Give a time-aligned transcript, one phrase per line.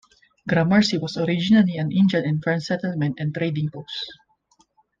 [0.49, 4.11] Gramercy was originally an Indian and French settlement and trading post.